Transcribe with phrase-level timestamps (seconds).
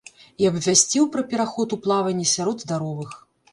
[0.43, 3.17] І абвясціў пра пераход у плаванне сярод здаровых.